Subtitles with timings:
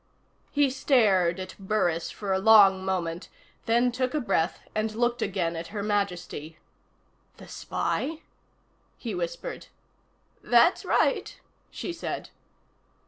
[0.49, 3.29] He stared at Burris for a long moment,
[3.67, 6.57] then took a breath and looked again at Her Majesty.
[7.37, 8.23] "The spy?"
[8.97, 9.67] he whispered.
[10.41, 12.31] "That's right," she said.